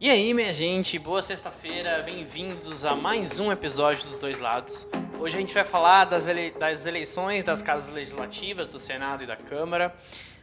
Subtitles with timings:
[0.00, 4.88] E aí, minha gente, boa sexta-feira, bem-vindos a mais um episódio dos Dois Lados.
[5.20, 6.50] Hoje a gente vai falar das, ele...
[6.50, 9.94] das eleições das casas legislativas, do Senado e da Câmara.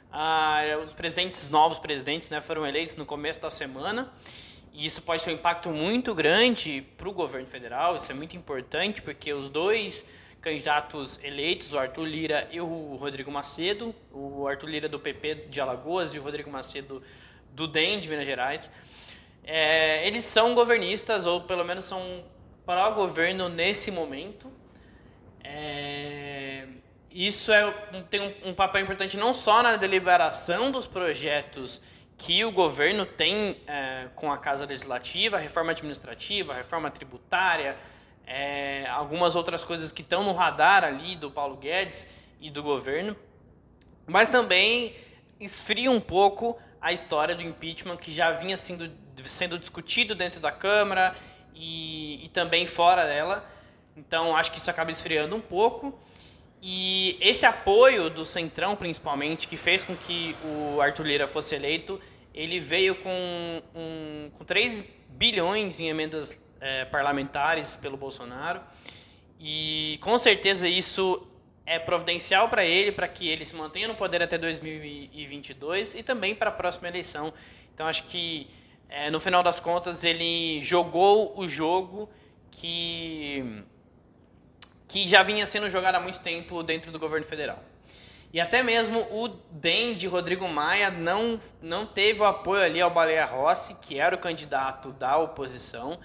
[0.09, 4.11] Ah, os presidentes, novos presidentes, né, foram eleitos no começo da semana.
[4.73, 8.37] E isso pode ter um impacto muito grande para o governo federal, isso é muito
[8.37, 10.05] importante, porque os dois
[10.39, 15.59] candidatos eleitos, o Arthur Lira e o Rodrigo Macedo, o Arthur Lira do PP de
[15.59, 17.03] Alagoas e o Rodrigo Macedo
[17.53, 18.71] do DEM de Minas Gerais,
[19.43, 22.23] é, eles são governistas, ou pelo menos são
[22.65, 24.51] pró-governo nesse momento.
[25.43, 26.67] É,
[27.09, 27.71] isso é,
[28.09, 31.81] tem um, um, papel importante não só na deliberação dos projetos
[32.17, 37.75] que o governo tem é, com a Casa Legislativa, a reforma administrativa, a reforma tributária,
[38.25, 42.07] é, algumas outras coisas que estão no radar ali do Paulo Guedes
[42.39, 43.15] e do governo,
[44.05, 44.95] mas também
[45.39, 48.89] esfria um pouco a história do impeachment que já vinha sendo,
[49.29, 51.15] sendo discutido dentro da Câmara
[51.55, 53.47] e, e também fora dela.
[53.95, 55.97] Então acho que isso acaba esfriando um pouco.
[56.61, 61.99] E esse apoio do Centrão, principalmente, que fez com que o Arthur Lira fosse eleito,
[62.33, 68.61] ele veio com, um, com 3 bilhões em emendas é, parlamentares pelo Bolsonaro.
[69.39, 71.27] E com certeza isso
[71.65, 76.35] é providencial para ele, para que ele se mantenha no poder até 2022 e também
[76.35, 77.33] para a próxima eleição.
[77.73, 78.47] Então acho que
[78.91, 82.09] é, no final das contas ele jogou o jogo
[82.51, 83.63] que
[84.87, 87.63] que já vinha sendo jogado há muito tempo dentro do governo federal.
[88.33, 92.91] E até mesmo o DEM de Rodrigo Maia não, não teve o apoio ali ao
[92.91, 95.97] Baleia Rossi, que era o candidato da oposição.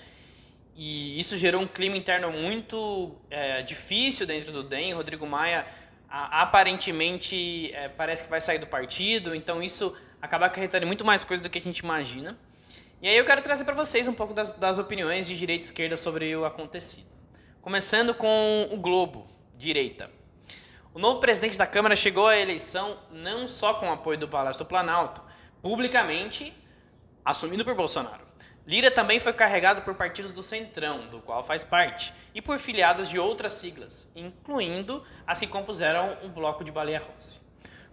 [0.77, 4.93] E isso gerou um clima interno muito é, difícil dentro do DEM.
[4.93, 5.67] Rodrigo Maia
[6.09, 9.93] aparentemente é, parece que vai sair do partido, então isso
[10.23, 12.39] acaba acarretando muito mais coisa do que a gente imagina.
[13.03, 15.67] E aí eu quero trazer para vocês um pouco das, das opiniões de direita e
[15.67, 17.07] esquerda sobre o acontecido.
[17.61, 20.11] Começando com o Globo, direita.
[20.95, 24.65] O novo presidente da Câmara chegou à eleição não só com o apoio do Palácio
[24.65, 25.23] do Planalto,
[25.61, 26.55] publicamente
[27.23, 28.25] assumido por Bolsonaro.
[28.67, 33.11] Lira também foi carregado por partidos do Centrão, do qual faz parte, e por filiados
[33.11, 37.46] de outras siglas, incluindo as que compuseram o Bloco de Baleia Rossi.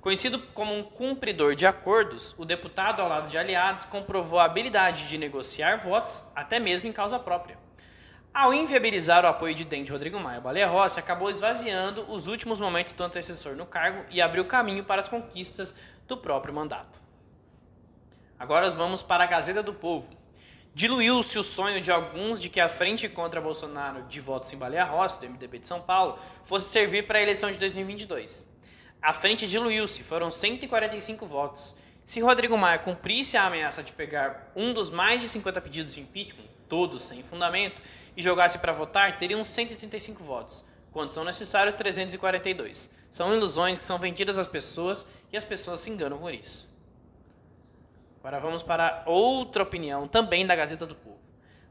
[0.04, 5.08] Conhecido como um cumpridor de acordos, o deputado ao lado de aliados comprovou a habilidade
[5.08, 7.58] de negociar votos, até mesmo em causa própria.
[8.34, 12.92] Ao inviabilizar o apoio de Dente Rodrigo Maia Baleia Rossi, acabou esvaziando os últimos momentos
[12.92, 15.74] do antecessor no cargo e abriu caminho para as conquistas
[16.06, 17.00] do próprio mandato.
[18.38, 20.18] Agora vamos para a Gazeta do Povo.
[20.76, 24.84] Diluiu-se o sonho de alguns de que a frente contra Bolsonaro de votos em Baleia
[24.84, 28.52] Rossi, do MDB de São Paulo, fosse servir para a eleição de 2022.
[29.04, 31.76] A frente diluiu-se, foram 145 votos.
[32.06, 36.00] Se Rodrigo Maia cumprisse a ameaça de pegar um dos mais de 50 pedidos de
[36.00, 37.82] impeachment, todos sem fundamento,
[38.16, 42.90] e jogasse para votar, teriam 135 votos, quando são necessários 342.
[43.12, 46.74] São ilusões que são vendidas às pessoas e as pessoas se enganam por isso.
[48.22, 51.13] Agora vamos para outra opinião, também da Gazeta do Povo.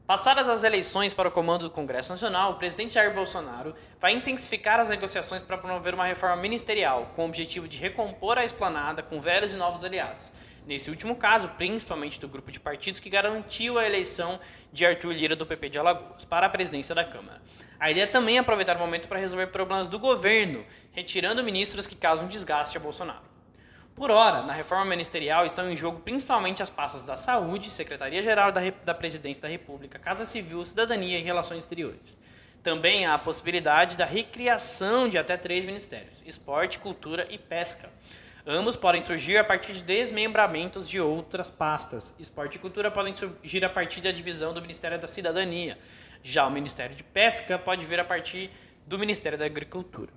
[0.05, 4.79] Passadas as eleições para o comando do Congresso Nacional, o presidente Jair Bolsonaro vai intensificar
[4.79, 9.21] as negociações para promover uma reforma ministerial, com o objetivo de recompor a esplanada com
[9.21, 10.31] velhos e novos aliados
[10.65, 14.39] Nesse último caso, principalmente do grupo de partidos que garantiu a eleição
[14.71, 17.41] de Arthur Lira do PP de Alagoas para a presidência da Câmara.
[17.77, 21.95] A ideia também é aproveitar o momento para resolver problemas do governo, retirando ministros que
[21.95, 23.32] causam desgaste a Bolsonaro.
[23.95, 28.61] Por hora, na reforma ministerial estão em jogo principalmente as pastas da Saúde, Secretaria-Geral da,
[28.83, 32.17] da Presidência da República, Casa Civil, Cidadania e Relações Exteriores.
[32.63, 37.89] Também há a possibilidade da recriação de até três ministérios: Esporte, Cultura e Pesca
[38.45, 42.13] Ambos podem surgir a partir de desmembramentos de outras pastas.
[42.19, 45.77] Esporte e cultura podem surgir a partir da divisão do Ministério da Cidadania.
[46.21, 48.51] Já o Ministério de Pesca pode vir a partir
[48.85, 50.11] do Ministério da Agricultura.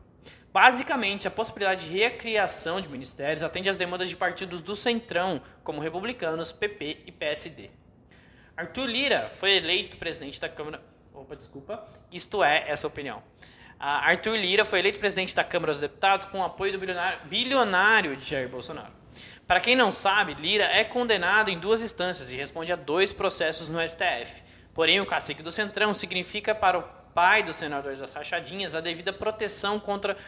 [0.52, 5.80] Basicamente, a possibilidade de recriação de ministérios atende às demandas de partidos do Centrão, como
[5.80, 7.70] republicanos, PP e PSD.
[8.56, 10.82] Arthur Lira foi eleito presidente da Câmara.
[11.12, 11.86] Opa, desculpa.
[12.10, 13.22] Isto é essa opinião.
[13.78, 18.16] Arthur Lira foi eleito presidente da Câmara dos Deputados com o apoio do bilionário, bilionário
[18.16, 18.92] de Jair Bolsonaro.
[19.46, 23.68] Para quem não sabe, Lira é condenado em duas instâncias e responde a dois processos
[23.68, 24.42] no STF.
[24.72, 26.84] Porém, o cacique do Centrão significa para o
[27.16, 30.18] pai dos senadores das rachadinhas a devida proteção contra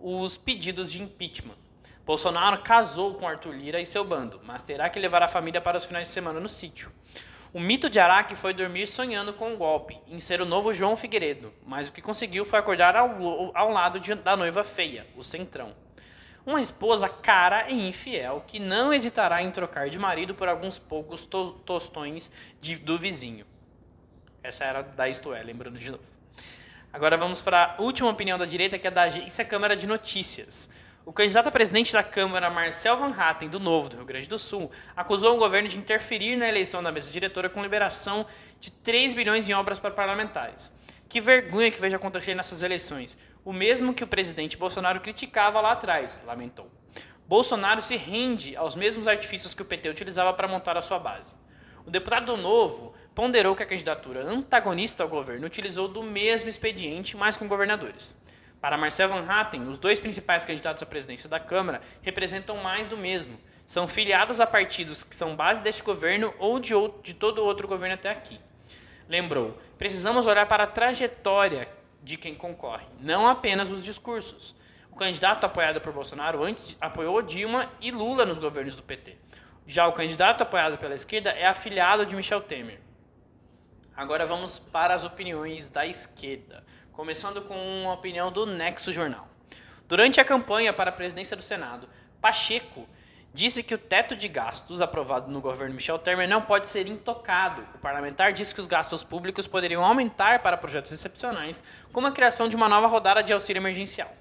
[0.00, 1.54] os pedidos de impeachment.
[2.04, 5.76] Bolsonaro casou com Arthur Lira e seu bando, mas terá que levar a família para
[5.78, 6.90] os finais de semana no sítio.
[7.52, 10.96] O mito de Araque foi dormir sonhando com um golpe, em ser o novo João
[10.96, 15.22] Figueiredo, mas o que conseguiu foi acordar ao, ao lado de, da noiva feia, o
[15.22, 15.72] Centrão.
[16.44, 21.24] uma esposa cara e infiel que não hesitará em trocar de marido por alguns poucos
[21.24, 22.28] to tostões
[22.60, 23.46] de, do vizinho.
[24.42, 26.13] Essa era da Isto É, lembrando de novo.
[26.94, 30.70] Agora vamos para a última opinião da direita, que é da agência Câmara de Notícias.
[31.04, 34.38] O candidato a presidente da Câmara, Marcel Van Hatten, do Novo, do Rio Grande do
[34.38, 38.24] Sul, acusou o governo de interferir na eleição da mesa diretora com liberação
[38.60, 40.72] de 3 bilhões em obras para parlamentares.
[41.08, 43.18] Que vergonha que veja acontecer nessas eleições.
[43.44, 46.70] O mesmo que o presidente Bolsonaro criticava lá atrás, lamentou.
[47.26, 51.34] Bolsonaro se rende aos mesmos artifícios que o PT utilizava para montar a sua base.
[51.86, 57.16] O deputado do Novo ponderou que a candidatura antagonista ao governo utilizou do mesmo expediente,
[57.16, 58.16] mas com governadores.
[58.60, 62.96] Para Marcel Van Hatten, os dois principais candidatos à presidência da Câmara representam mais do
[62.96, 63.38] mesmo.
[63.66, 67.68] São filiados a partidos que são base deste governo ou de, outro, de todo outro
[67.68, 68.40] governo até aqui.
[69.08, 71.68] Lembrou: precisamos olhar para a trajetória
[72.02, 74.54] de quem concorre, não apenas os discursos.
[74.90, 79.16] O candidato apoiado por Bolsonaro antes apoiou Dilma e Lula nos governos do PT.
[79.66, 82.80] Já o candidato apoiado pela esquerda é afiliado de Michel Temer.
[83.96, 86.64] Agora vamos para as opiniões da esquerda
[86.94, 89.28] começando com uma opinião do Nexo Jornal.
[89.88, 91.88] Durante a campanha para a presidência do Senado,
[92.20, 92.88] Pacheco
[93.32, 97.66] disse que o teto de gastos aprovado no governo Michel Temer não pode ser intocado.
[97.74, 102.48] O parlamentar disse que os gastos públicos poderiam aumentar para projetos excepcionais, como a criação
[102.48, 104.12] de uma nova rodada de auxílio emergencial.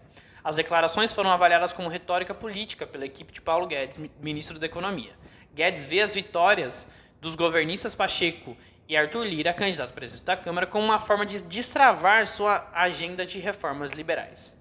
[0.43, 5.13] As declarações foram avaliadas como retórica política pela equipe de Paulo Guedes, ministro da Economia.
[5.53, 6.87] Guedes vê as vitórias
[7.21, 12.25] dos governistas Pacheco e Arthur Lira, candidato à da Câmara, como uma forma de destravar
[12.27, 14.57] sua agenda de reformas liberais.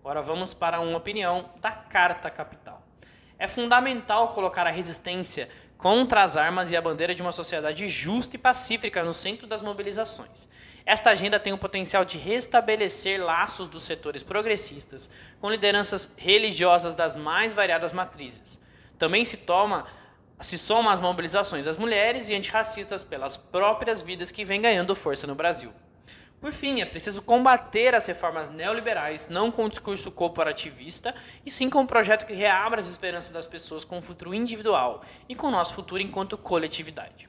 [0.00, 2.82] Agora vamos para uma opinião da Carta Capital.
[3.38, 8.36] É fundamental colocar a resistência contra as armas e a bandeira de uma sociedade justa
[8.36, 10.48] e pacífica no centro das mobilizações.
[10.86, 15.10] Esta agenda tem o potencial de restabelecer laços dos setores progressistas
[15.40, 18.60] com lideranças religiosas das mais variadas matrizes.
[18.96, 19.84] Também se toma
[20.42, 25.26] se soma às mobilizações das mulheres e antirracistas pelas próprias vidas que vêm ganhando força
[25.26, 25.72] no Brasil.
[26.40, 31.14] Por fim, é preciso combater as reformas neoliberais, não com um discurso corporativista,
[31.46, 35.02] e sim com um projeto que reabra as esperanças das pessoas com o futuro individual
[35.28, 37.28] e com o nosso futuro enquanto coletividade.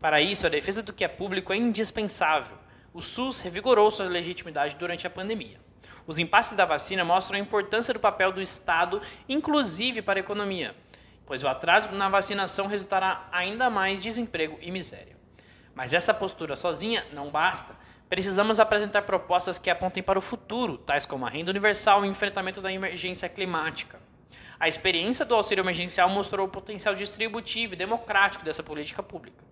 [0.00, 2.58] Para isso, a defesa do que é público é indispensável.
[2.92, 5.60] O SUS revigorou sua legitimidade durante a pandemia.
[6.04, 10.74] Os impasses da vacina mostram a importância do papel do Estado, inclusive para a economia
[11.28, 15.14] pois o atraso na vacinação resultará ainda mais desemprego e miséria.
[15.74, 17.76] Mas essa postura sozinha não basta.
[18.08, 22.10] Precisamos apresentar propostas que apontem para o futuro, tais como a renda universal e o
[22.10, 24.00] enfrentamento da emergência climática.
[24.60, 29.44] A experiência do auxílio emergencial mostrou o potencial distributivo e democrático dessa política pública.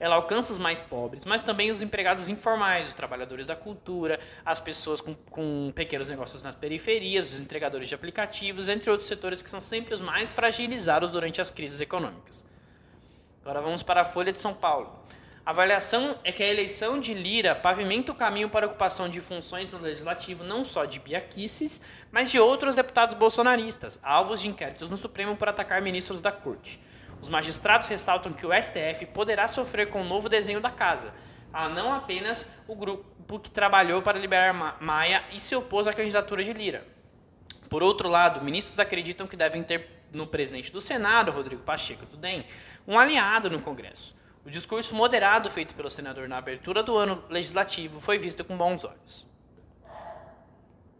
[0.00, 4.60] Ela alcança os mais pobres, mas também os empregados informais, os trabalhadores da cultura, as
[4.60, 9.50] pessoas com, com pequenos negócios nas periferias, os entregadores de aplicativos, entre outros setores que
[9.50, 12.44] são sempre os mais fragilizados durante as crises econômicas.
[13.42, 14.98] Agora vamos para a Folha de São Paulo.
[15.46, 19.20] A avaliação é que a eleição de Lira pavimenta o caminho para a ocupação de
[19.20, 24.88] funções no legislativo não só de Biaquices, mas de outros deputados bolsonaristas, alvos de inquéritos
[24.88, 26.80] no Supremo por atacar ministros da corte.
[27.20, 31.12] Os magistrados ressaltam que o STF poderá sofrer com o novo desenho da casa,
[31.52, 36.42] a não apenas o grupo que trabalhou para liberar Maia e se opôs à candidatura
[36.42, 36.86] de Lira.
[37.68, 42.16] Por outro lado, ministros acreditam que devem ter no presidente do Senado, Rodrigo Pacheco do
[42.16, 42.46] DEM,
[42.88, 44.23] um aliado no Congresso.
[44.46, 48.84] O discurso moderado feito pelo senador na abertura do ano legislativo foi visto com bons
[48.84, 49.26] olhos.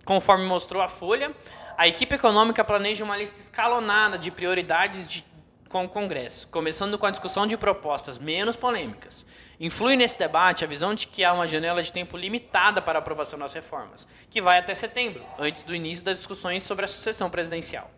[0.03, 1.35] Conforme mostrou a Folha,
[1.77, 5.25] a equipe econômica planeja uma lista escalonada de prioridades de,
[5.69, 9.27] com o Congresso, começando com a discussão de propostas menos polêmicas.
[9.61, 13.01] Influi nesse debate a visão de que há uma janela de tempo limitada para a
[13.01, 17.29] aprovação das reformas, que vai até setembro, antes do início das discussões sobre a sucessão
[17.29, 17.91] presidencial.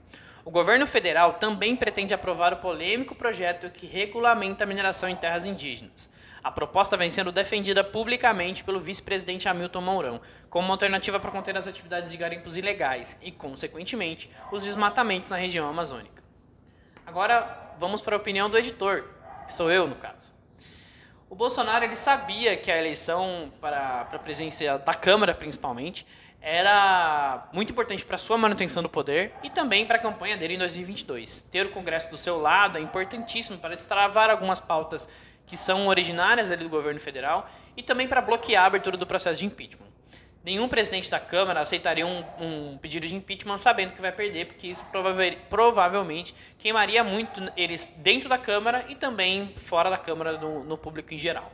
[0.46, 5.44] O governo federal também pretende aprovar o polêmico projeto que regulamenta a mineração em terras
[5.44, 6.08] indígenas.
[6.40, 11.56] A proposta vem sendo defendida publicamente pelo vice-presidente Hamilton Mourão como uma alternativa para conter
[11.56, 16.22] as atividades de garimpos ilegais e, consequentemente, os desmatamentos na região amazônica.
[17.04, 19.02] Agora, vamos para a opinião do editor,
[19.48, 20.32] que sou eu, no caso.
[21.28, 26.06] O Bolsonaro ele sabia que a eleição para, para a presidência da Câmara, principalmente,
[26.48, 30.58] era muito importante para sua manutenção do poder e também para a campanha dele em
[30.58, 31.44] 2022.
[31.50, 35.08] Ter o Congresso do seu lado é importantíssimo para destravar algumas pautas
[35.44, 39.46] que são originárias do governo federal e também para bloquear a abertura do processo de
[39.46, 39.88] impeachment.
[40.44, 44.68] Nenhum presidente da Câmara aceitaria um, um pedido de impeachment sabendo que vai perder, porque
[44.68, 44.86] isso
[45.50, 51.12] provavelmente queimaria muito eles dentro da Câmara e também fora da Câmara no, no público
[51.12, 51.50] em geral.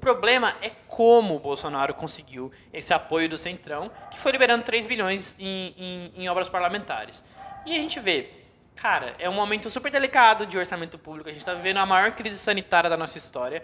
[0.00, 4.86] O problema é como o Bolsonaro conseguiu esse apoio do Centrão, que foi liberando 3
[4.86, 7.22] bilhões em, em, em obras parlamentares.
[7.66, 8.30] E a gente vê,
[8.74, 11.28] cara, é um momento super delicado de orçamento público.
[11.28, 13.62] A gente está vivendo a maior crise sanitária da nossa história.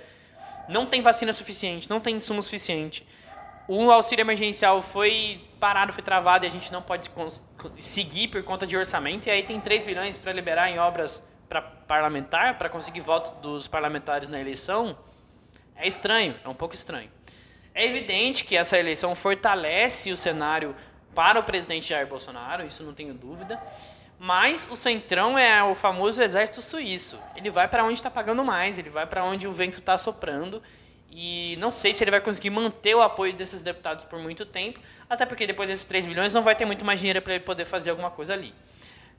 [0.69, 3.07] Não tem vacina suficiente, não tem insumo suficiente.
[3.67, 7.11] O auxílio emergencial foi parado, foi travado e a gente não pode
[7.79, 9.27] seguir por conta de orçamento.
[9.27, 13.67] E aí tem 3 bilhões para liberar em obras para parlamentar, para conseguir voto dos
[13.67, 14.99] parlamentares na eleição.
[15.77, 17.11] É estranho, é um pouco estranho.
[17.75, 20.75] É evidente que essa eleição fortalece o cenário
[21.15, 23.61] para o presidente Jair Bolsonaro, isso não tenho dúvida.
[24.19, 27.19] Mas o centrão é o famoso exército suíço.
[27.37, 30.63] Ele vai para onde está pagando mais, ele vai para onde o vento está soprando.
[31.11, 34.81] E não sei se ele vai conseguir manter o apoio desses deputados por muito tempo,
[35.09, 37.65] até porque depois desses 3 bilhões não vai ter muito mais dinheiro para ele poder
[37.65, 38.55] fazer alguma coisa ali.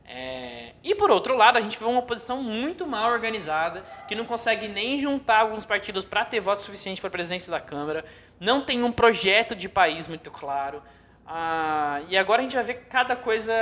[0.08, 0.74] É...
[0.84, 4.68] E por outro lado, a gente vê uma oposição muito mal organizada, que não consegue
[4.68, 8.06] nem juntar alguns partidos para ter voto suficiente para a presidência da Câmara,
[8.40, 10.82] não tem um projeto de país muito claro.
[11.30, 13.54] Ah, e agora a gente vai ver cada coisa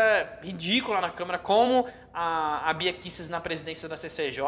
[0.43, 4.39] ridícula na Câmara, como a, a Bia Kisses na presidência da CCJ,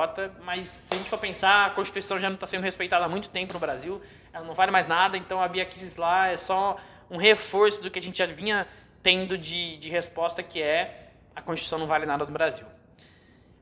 [0.43, 3.31] mas se a gente for pensar, a Constituição já não está sendo respeitada há muito
[3.31, 3.99] tempo no Brasil,
[4.31, 6.77] ela não vale mais nada, então a Bia Kisses lá é só
[7.09, 8.67] um reforço do que a gente já vinha
[9.01, 11.06] tendo de, de resposta, que é
[11.37, 12.65] a Constituição não vale nada no Brasil.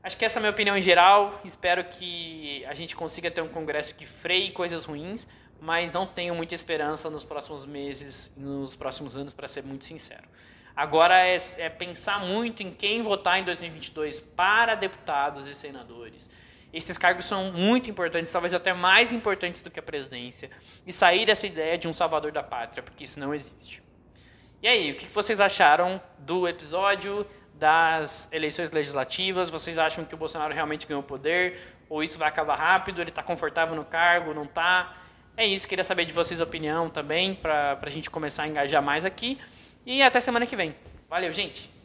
[0.02, 3.42] Acho que essa é a minha opinião em geral, espero que a gente consiga ter
[3.42, 5.28] um Congresso que freie coisas ruins,
[5.60, 10.24] mas não tenho muita esperança nos próximos meses, nos próximos anos, para ser muito sincero.
[10.74, 16.30] Agora é, é, pensar muito em quem votar em 2022 para deputados e senadores.
[16.72, 20.50] Esses cargos são muito importantes, talvez até mais importantes do que a presidência,
[20.86, 23.82] e sair dessa ideia de um salvador da pátria, porque isso não existe.
[24.62, 27.26] E aí, o que vocês acharam do episódio
[27.58, 29.50] das eleições legislativas?
[29.50, 31.58] Vocês acham que o Bolsonaro realmente ganhou poder?
[31.88, 33.00] Ou isso vai acabar rápido?
[33.00, 34.34] Ele está confortável no cargo?
[34.34, 34.94] Não está?
[35.36, 38.82] É isso, queria saber de vocês a opinião também, para a gente começar a engajar
[38.82, 39.38] mais aqui.
[39.84, 40.74] E até semana que vem.
[41.10, 41.75] Valeu, gente!